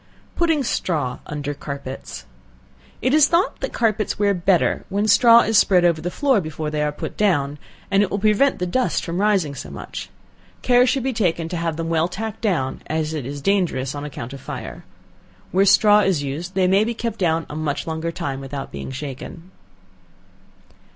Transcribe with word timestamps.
Putting 0.35 0.63
Straw 0.63 1.19
under 1.27 1.53
Carpets. 1.53 2.25
It 3.03 3.13
is 3.13 3.27
thought 3.27 3.59
that 3.59 3.71
carpets 3.71 4.17
wear 4.17 4.33
better 4.33 4.83
when 4.89 5.07
straw 5.07 5.41
is 5.41 5.59
spread 5.59 5.85
over 5.85 6.01
the 6.01 6.09
floor 6.09 6.41
before 6.41 6.71
they 6.71 6.81
are 6.81 6.91
put 6.91 7.15
down, 7.15 7.59
and 7.91 8.01
it 8.01 8.09
will 8.09 8.17
prevent 8.17 8.57
the 8.57 8.65
dust 8.65 9.05
from 9.05 9.21
rising 9.21 9.53
so 9.53 9.69
much. 9.69 10.09
Care 10.63 10.87
should 10.87 11.03
be 11.03 11.13
taken 11.13 11.47
to 11.49 11.55
have 11.57 11.75
them 11.77 11.87
well 11.89 12.07
tacked 12.07 12.41
down, 12.41 12.81
as 12.87 13.13
it 13.13 13.27
is 13.27 13.41
dangerous 13.43 13.93
on 13.93 14.03
account 14.03 14.33
of 14.33 14.41
fire. 14.41 14.85
Where 15.51 15.65
straw 15.65 15.99
is 15.99 16.23
used, 16.23 16.55
they 16.55 16.65
may 16.65 16.83
be 16.83 16.95
kept 16.95 17.19
down 17.19 17.45
a 17.47 17.55
much 17.55 17.85
longer 17.85 18.11
time 18.11 18.41
without 18.41 18.71
being 18.71 18.89
shaken. 18.89 19.51